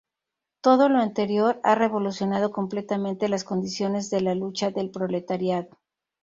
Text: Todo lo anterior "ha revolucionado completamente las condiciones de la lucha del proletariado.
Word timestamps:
Todo 0.61 0.89
lo 0.89 0.97
anterior 0.97 1.59
"ha 1.63 1.75
revolucionado 1.75 2.51
completamente 2.51 3.29
las 3.29 3.43
condiciones 3.43 4.09
de 4.09 4.21
la 4.21 4.33
lucha 4.33 4.71
del 4.71 4.89
proletariado. 4.89 5.77